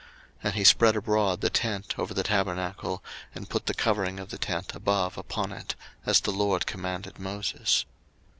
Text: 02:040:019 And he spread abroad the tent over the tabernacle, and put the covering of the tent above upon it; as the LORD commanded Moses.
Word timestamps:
02:040:019 0.39 0.45
And 0.45 0.53
he 0.55 0.63
spread 0.63 0.95
abroad 0.95 1.41
the 1.41 1.49
tent 1.51 1.99
over 1.99 2.11
the 2.15 2.23
tabernacle, 2.23 3.03
and 3.35 3.47
put 3.47 3.67
the 3.67 3.75
covering 3.75 4.19
of 4.19 4.29
the 4.29 4.39
tent 4.39 4.71
above 4.73 5.15
upon 5.15 5.51
it; 5.51 5.75
as 6.07 6.21
the 6.21 6.31
LORD 6.31 6.65
commanded 6.65 7.19
Moses. 7.19 7.85